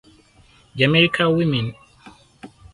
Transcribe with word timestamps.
Jamaica 0.77 1.29
Women 1.29 1.67